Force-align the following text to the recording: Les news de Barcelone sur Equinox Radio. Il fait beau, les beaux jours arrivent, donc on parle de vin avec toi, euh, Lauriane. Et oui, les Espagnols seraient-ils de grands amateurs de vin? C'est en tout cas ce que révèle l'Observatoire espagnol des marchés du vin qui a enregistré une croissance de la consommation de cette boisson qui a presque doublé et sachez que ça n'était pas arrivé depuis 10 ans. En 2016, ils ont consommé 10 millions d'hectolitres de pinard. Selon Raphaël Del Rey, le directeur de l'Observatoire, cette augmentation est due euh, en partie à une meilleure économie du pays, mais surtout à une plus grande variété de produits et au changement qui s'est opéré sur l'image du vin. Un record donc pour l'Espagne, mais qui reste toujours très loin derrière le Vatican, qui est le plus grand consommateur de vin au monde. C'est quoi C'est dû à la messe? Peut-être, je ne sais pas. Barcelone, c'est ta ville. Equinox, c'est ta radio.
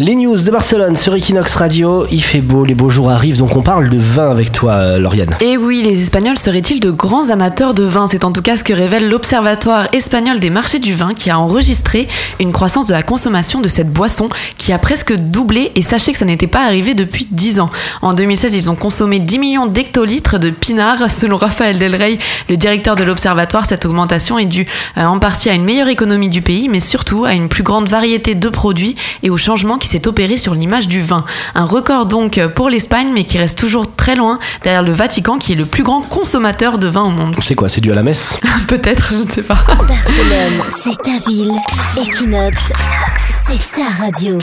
Les 0.00 0.14
news 0.14 0.38
de 0.38 0.50
Barcelone 0.52 0.94
sur 0.94 1.12
Equinox 1.16 1.56
Radio. 1.56 2.06
Il 2.12 2.22
fait 2.22 2.40
beau, 2.40 2.64
les 2.64 2.76
beaux 2.76 2.88
jours 2.88 3.10
arrivent, 3.10 3.38
donc 3.38 3.56
on 3.56 3.62
parle 3.62 3.90
de 3.90 3.98
vin 3.98 4.30
avec 4.30 4.52
toi, 4.52 4.74
euh, 4.74 4.98
Lauriane. 5.00 5.34
Et 5.40 5.56
oui, 5.56 5.82
les 5.82 6.00
Espagnols 6.00 6.38
seraient-ils 6.38 6.78
de 6.78 6.92
grands 6.92 7.30
amateurs 7.30 7.74
de 7.74 7.82
vin? 7.82 8.06
C'est 8.06 8.22
en 8.22 8.30
tout 8.30 8.40
cas 8.40 8.56
ce 8.56 8.62
que 8.62 8.72
révèle 8.72 9.08
l'Observatoire 9.08 9.88
espagnol 9.92 10.38
des 10.38 10.50
marchés 10.50 10.78
du 10.78 10.94
vin 10.94 11.14
qui 11.14 11.30
a 11.30 11.40
enregistré 11.40 12.06
une 12.38 12.52
croissance 12.52 12.86
de 12.86 12.92
la 12.92 13.02
consommation 13.02 13.60
de 13.60 13.66
cette 13.66 13.92
boisson 13.92 14.28
qui 14.56 14.72
a 14.72 14.78
presque 14.78 15.16
doublé 15.16 15.72
et 15.74 15.82
sachez 15.82 16.12
que 16.12 16.18
ça 16.18 16.24
n'était 16.24 16.46
pas 16.46 16.64
arrivé 16.64 16.94
depuis 16.94 17.26
10 17.28 17.58
ans. 17.58 17.70
En 18.00 18.14
2016, 18.14 18.54
ils 18.54 18.70
ont 18.70 18.76
consommé 18.76 19.18
10 19.18 19.40
millions 19.40 19.66
d'hectolitres 19.66 20.38
de 20.38 20.50
pinard. 20.50 21.10
Selon 21.10 21.38
Raphaël 21.38 21.76
Del 21.76 21.96
Rey, 21.96 22.20
le 22.48 22.56
directeur 22.56 22.94
de 22.94 23.02
l'Observatoire, 23.02 23.66
cette 23.66 23.84
augmentation 23.84 24.38
est 24.38 24.46
due 24.46 24.66
euh, 24.96 25.06
en 25.06 25.18
partie 25.18 25.50
à 25.50 25.54
une 25.54 25.64
meilleure 25.64 25.88
économie 25.88 26.28
du 26.28 26.40
pays, 26.40 26.68
mais 26.68 26.78
surtout 26.78 27.24
à 27.24 27.32
une 27.32 27.48
plus 27.48 27.64
grande 27.64 27.88
variété 27.88 28.36
de 28.36 28.48
produits 28.48 28.94
et 29.24 29.30
au 29.30 29.36
changement 29.36 29.76
qui 29.88 29.92
s'est 29.92 30.06
opéré 30.06 30.36
sur 30.36 30.54
l'image 30.54 30.86
du 30.86 31.00
vin. 31.00 31.24
Un 31.54 31.64
record 31.64 32.04
donc 32.04 32.38
pour 32.54 32.68
l'Espagne, 32.68 33.08
mais 33.14 33.24
qui 33.24 33.38
reste 33.38 33.58
toujours 33.58 33.94
très 33.96 34.16
loin 34.16 34.38
derrière 34.62 34.82
le 34.82 34.92
Vatican, 34.92 35.38
qui 35.38 35.52
est 35.52 35.56
le 35.56 35.64
plus 35.64 35.82
grand 35.82 36.02
consommateur 36.02 36.76
de 36.76 36.88
vin 36.88 37.04
au 37.04 37.10
monde. 37.10 37.34
C'est 37.42 37.54
quoi 37.54 37.70
C'est 37.70 37.80
dû 37.80 37.90
à 37.90 37.94
la 37.94 38.02
messe? 38.02 38.38
Peut-être, 38.68 39.12
je 39.12 39.18
ne 39.18 39.30
sais 39.30 39.42
pas. 39.42 39.58
Barcelone, 39.66 40.62
c'est 40.68 41.02
ta 41.02 41.30
ville. 41.30 41.52
Equinox, 41.96 42.58
c'est 43.46 43.80
ta 43.80 44.04
radio. 44.04 44.38